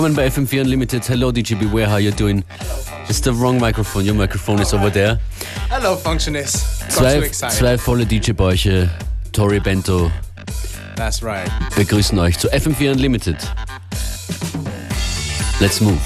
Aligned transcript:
Willkommen 0.00 0.16
bei 0.16 0.28
FM4 0.28 0.62
Unlimited. 0.62 1.06
Hello, 1.10 1.30
DJ 1.30 1.56
Beware, 1.56 1.90
how 1.90 1.98
you 1.98 2.10
doing? 2.10 2.42
It's 3.10 3.20
the 3.20 3.32
wrong 3.34 3.60
microphone. 3.60 4.06
Your 4.06 4.14
microphone 4.14 4.58
is 4.62 4.72
over 4.72 4.90
there. 4.90 5.20
Hello, 5.68 5.94
Functionist. 5.94 6.88
Zwei, 6.88 7.28
zwei 7.28 7.76
volle 7.76 8.06
DJ-Bäuche. 8.06 8.88
Tori 9.30 9.60
Bento 9.60 10.10
That's 10.96 11.22
right. 11.22 11.50
begrüßen 11.76 12.18
euch 12.18 12.38
zu 12.38 12.48
FM4 12.48 12.92
Unlimited. 12.92 13.36
Let's 15.60 15.82
move. 15.82 16.00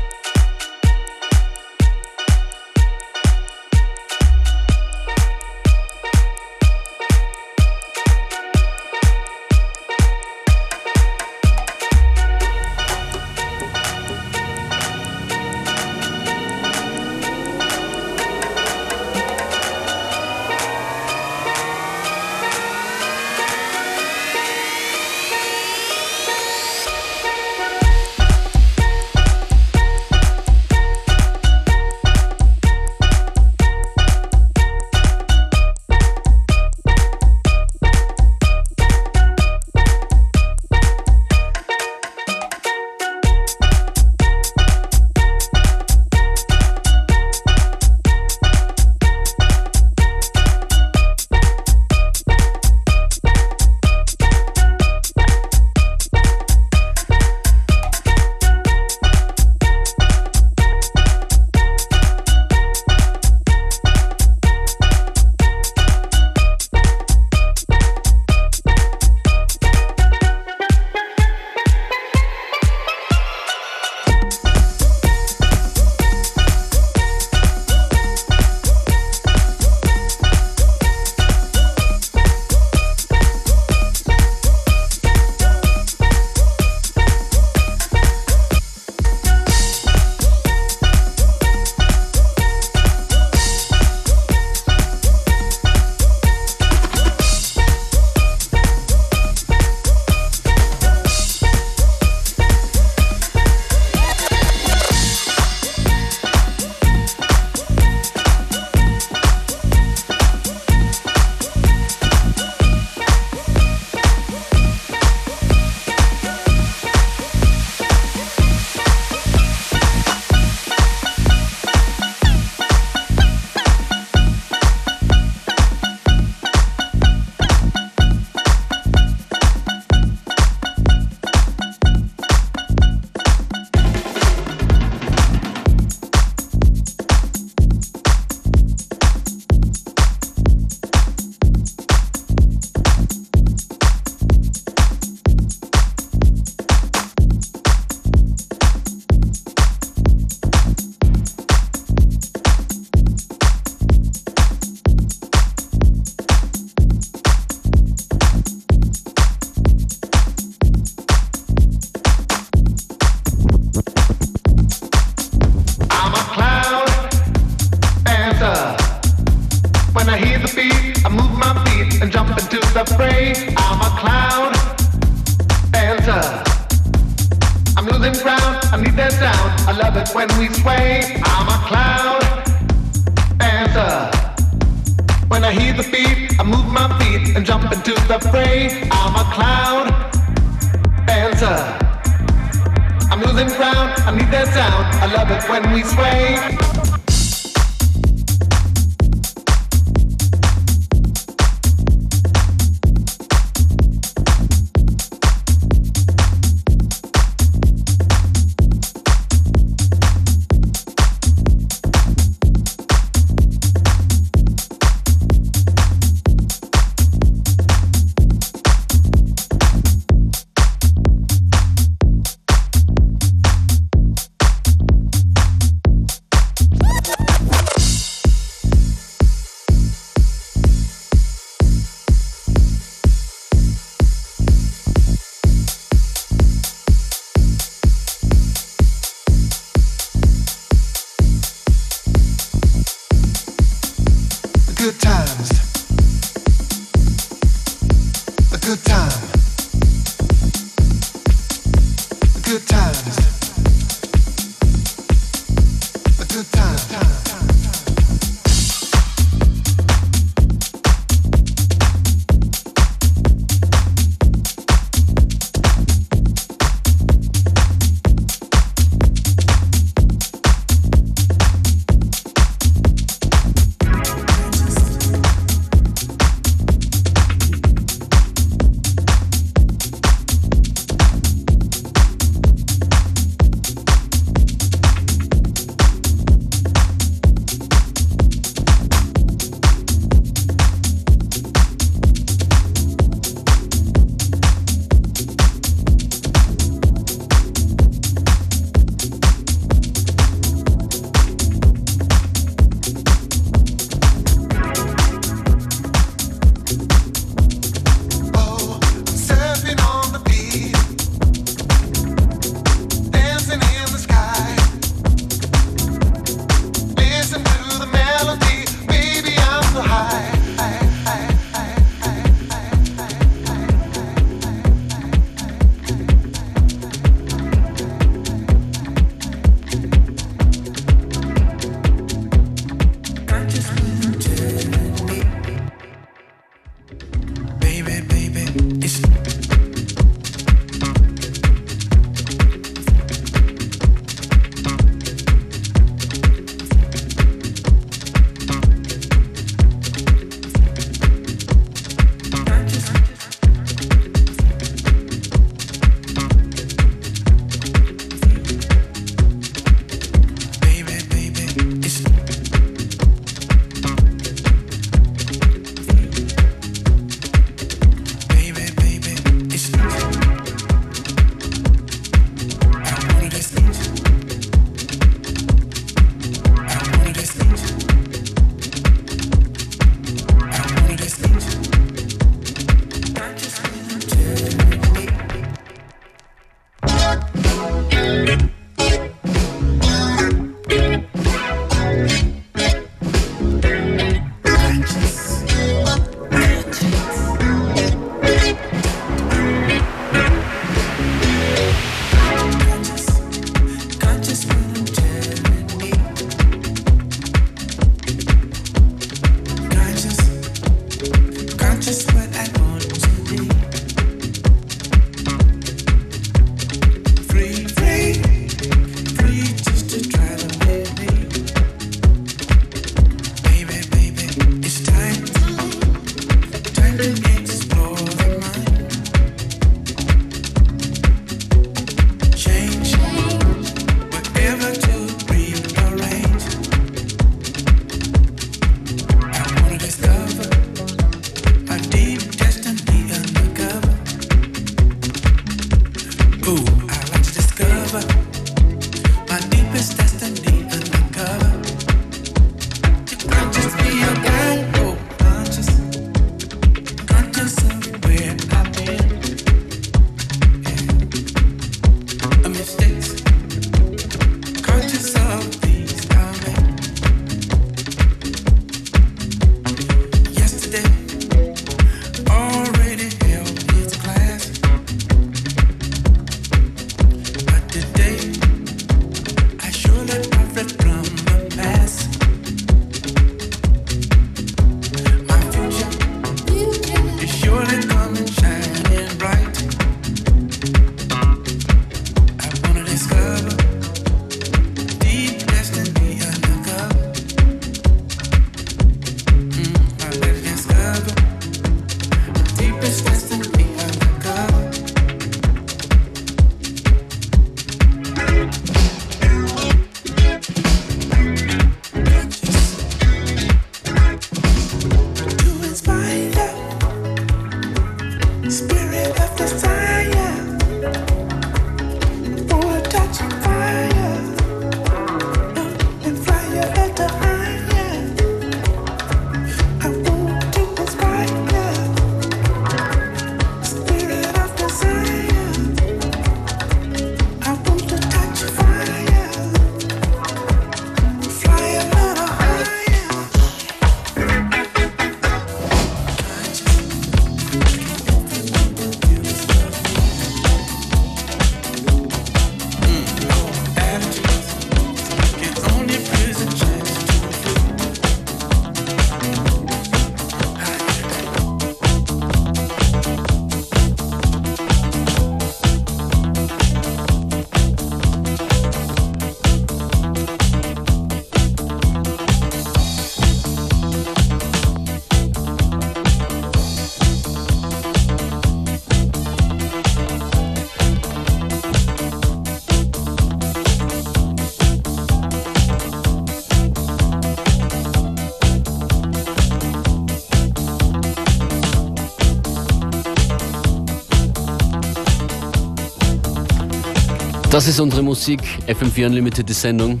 Das 597.62 597.68
ist 597.68 597.78
unsere 597.78 598.02
Musik, 598.02 598.40
FM4 598.66 599.06
Unlimited, 599.06 599.48
die 599.48 599.52
Sendung. 599.52 600.00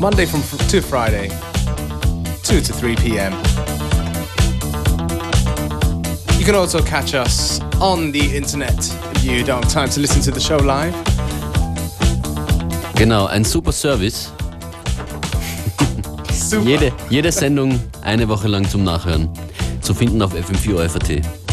Monday 0.00 0.26
from 0.26 0.40
fr- 0.42 0.56
to 0.70 0.80
Friday, 0.80 1.30
2 2.44 2.62
to 2.62 2.72
3 2.72 2.94
p.m. 2.94 3.34
You 6.38 6.46
can 6.46 6.54
also 6.54 6.80
catch 6.82 7.12
us 7.12 7.60
on 7.78 8.10
the 8.10 8.34
internet 8.34 8.72
if 9.16 9.22
you 9.22 9.44
don't 9.44 9.62
have 9.62 9.68
time 9.70 9.90
to 9.90 10.00
listen 10.00 10.22
to 10.22 10.30
the 10.32 10.40
show 10.40 10.56
live. 10.56 10.94
Genau, 12.94 13.26
ein 13.26 13.44
super 13.44 13.70
Service. 13.70 14.32
Super. 16.32 16.64
Jede, 16.66 16.92
jede 17.10 17.30
Sendung 17.30 17.78
eine 18.00 18.26
Woche 18.30 18.48
lang 18.48 18.66
zum 18.66 18.82
Nachhören. 18.82 19.28
Zu 19.82 19.92
finden 19.92 20.22
auf 20.22 20.32
FM4 20.32 20.86
OFAT. 20.86 21.43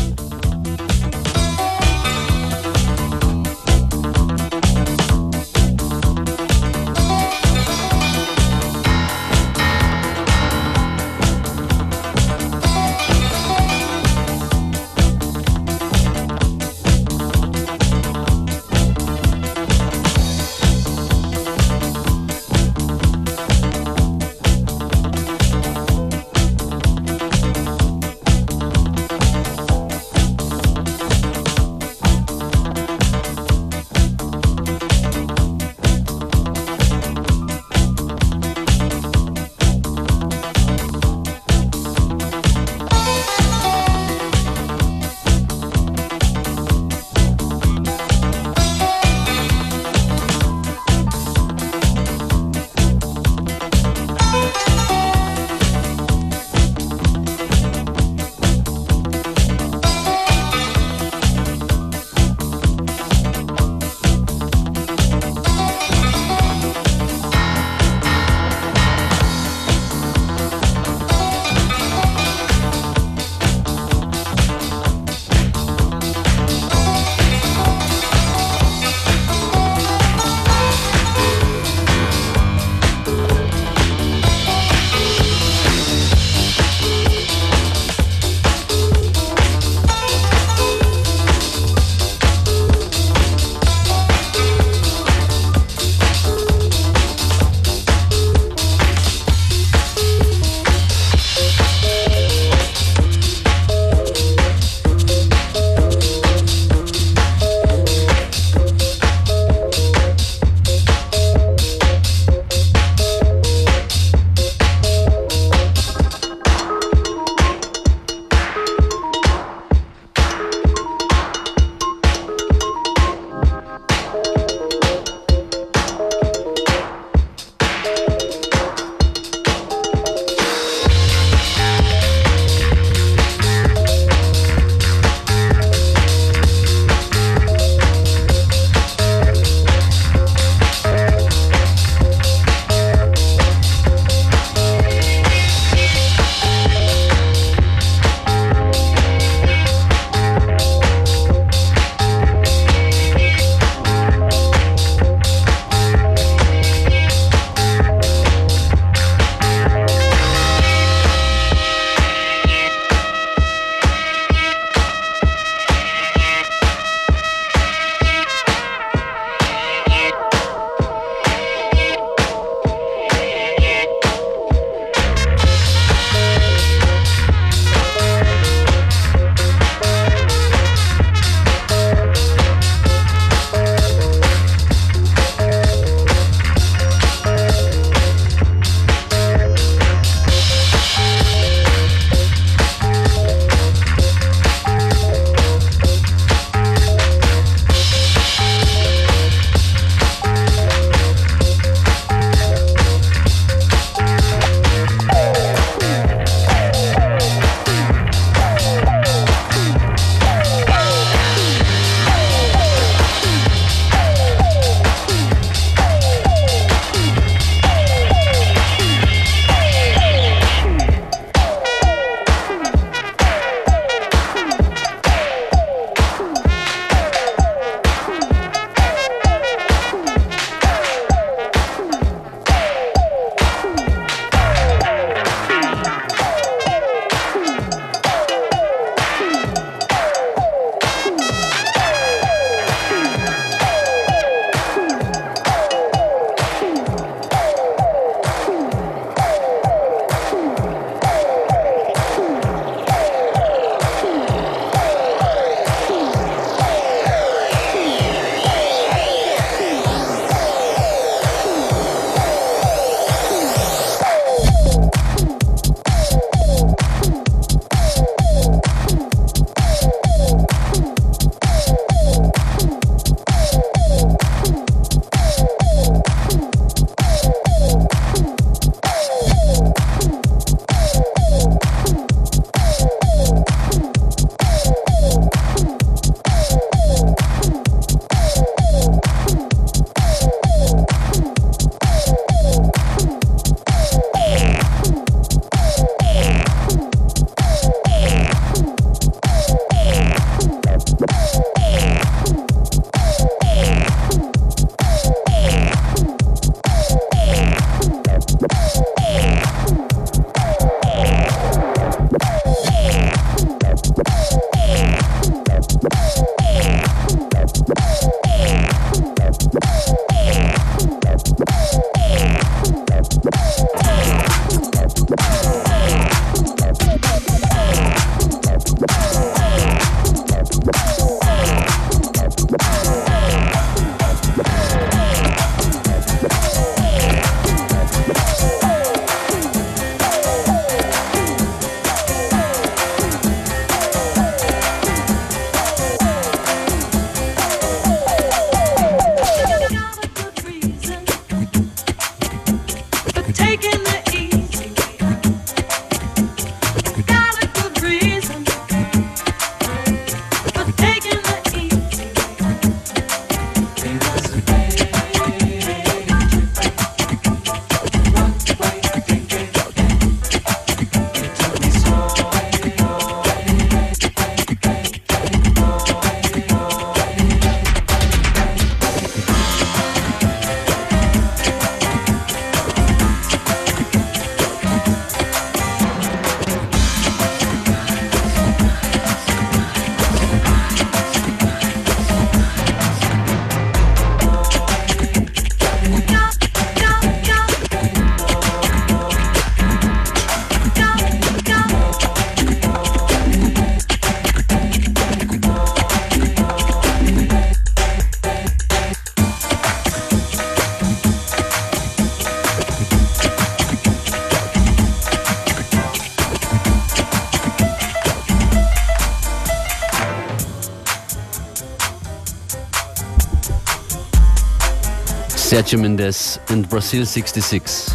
Sergio 425.61 425.77
Mendes 425.77 426.39
und 426.49 426.67
Brazil 426.67 427.05
66. 427.05 427.93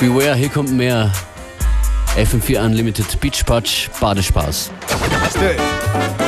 Beware, 0.00 0.34
hier 0.34 0.48
kommt 0.48 0.72
mehr 0.72 1.12
FM4 2.16 2.64
Unlimited 2.64 3.20
Beach 3.20 3.44
Patch 3.44 3.90
Badespaß. 4.00 4.70
Let's 5.22 5.34
do 5.34 5.40
it. 5.40 6.19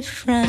different. 0.00 0.39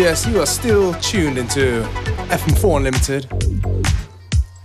Yes, 0.00 0.26
you 0.26 0.40
are 0.40 0.46
still 0.46 0.94
tuned 0.94 1.36
into 1.36 1.82
FM4 2.30 2.78
Unlimited 2.78 3.26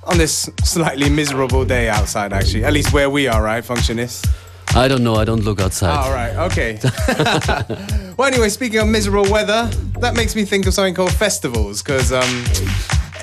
on 0.06 0.18
this 0.18 0.50
slightly 0.64 1.10
miserable 1.10 1.66
day 1.66 1.90
outside, 1.90 2.32
actually. 2.32 2.64
At 2.64 2.72
least 2.72 2.94
where 2.94 3.10
we 3.10 3.28
are, 3.28 3.44
right, 3.44 3.62
Functionists? 3.62 4.26
I 4.74 4.88
don't 4.88 5.04
know, 5.04 5.16
I 5.16 5.26
don't 5.26 5.44
look 5.44 5.60
outside. 5.60 5.98
All 5.98 6.14
right, 6.14 6.34
okay. 6.50 6.80
well, 8.18 8.30
anyway, 8.30 8.48
speaking 8.48 8.80
of 8.80 8.88
miserable 8.88 9.30
weather, 9.30 9.70
that 10.00 10.16
makes 10.16 10.38
me 10.38 10.46
think 10.46 10.68
of 10.68 10.74
something 10.74 10.96
called 10.96 11.12
festivals, 11.12 11.84
because 11.84 12.14
um, 12.14 12.46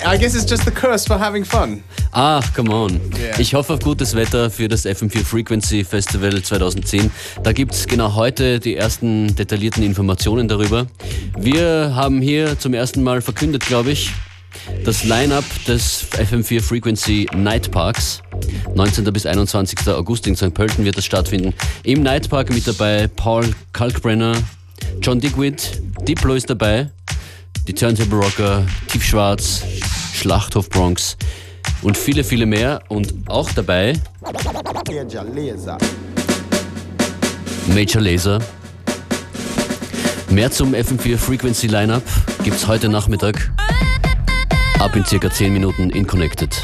I 0.05 0.17
guess 0.17 0.35
it's 0.35 0.45
just 0.45 0.65
the 0.65 0.71
curse 0.71 1.07
for 1.07 1.17
having 1.17 1.43
fun. 1.43 1.83
Ah, 2.13 2.41
come 2.53 2.69
on. 2.69 2.99
Yeah. 3.17 3.39
Ich 3.39 3.55
hoffe 3.55 3.73
auf 3.73 3.79
gutes 3.79 4.13
Wetter 4.13 4.51
für 4.51 4.67
das 4.67 4.85
FM4 4.85 5.23
Frequency 5.23 5.83
Festival 5.83 6.43
2010. 6.43 7.09
Da 7.41 7.53
gibt 7.53 7.73
es 7.73 7.87
genau 7.87 8.13
heute 8.13 8.59
die 8.59 8.75
ersten 8.75 9.33
detaillierten 9.35 9.81
Informationen 9.81 10.47
darüber. 10.47 10.85
Wir 11.37 11.93
haben 11.95 12.21
hier 12.21 12.59
zum 12.59 12.73
ersten 12.73 13.03
Mal 13.03 13.21
verkündet, 13.21 13.65
glaube 13.65 13.91
ich, 13.91 14.11
das 14.85 15.03
Line-Up 15.03 15.43
des 15.67 16.05
FM4 16.11 16.61
Frequency 16.61 17.27
Night 17.35 17.71
Parks. 17.71 18.21
19. 18.75 19.03
bis 19.11 19.25
21. 19.25 19.87
August 19.87 20.27
in 20.27 20.35
St. 20.35 20.53
Pölten 20.53 20.85
wird 20.85 20.97
das 20.97 21.05
stattfinden. 21.05 21.53
Im 21.83 22.03
Night 22.03 22.29
Park 22.29 22.49
mit 22.51 22.67
dabei 22.67 23.07
Paul 23.07 23.49
Kalkbrenner, 23.73 24.35
John 25.01 25.19
Digweed, 25.19 25.81
Diplo 26.07 26.35
ist 26.35 26.49
dabei, 26.49 26.91
die 27.67 27.73
Turntable 27.73 28.19
Rocker, 28.19 28.65
Tiefschwarz, 28.87 29.63
Schlachthof 30.13 30.69
Bronx 30.69 31.17
und 31.81 31.97
viele, 31.97 32.23
viele 32.23 32.45
mehr. 32.45 32.81
Und 32.89 33.13
auch 33.27 33.51
dabei 33.51 33.93
Major 37.73 38.01
Laser. 38.01 38.39
Mehr 40.33 40.49
zum 40.49 40.73
FM4 40.73 41.15
Frequency 41.19 41.67
Lineup 41.67 42.01
gibt's 42.43 42.65
heute 42.65 42.89
Nachmittag 42.89 43.51
ab 44.79 44.95
in 44.95 45.05
circa 45.05 45.29
10 45.29 45.53
Minuten 45.53 45.91
in 45.91 46.07
Connected. 46.07 46.59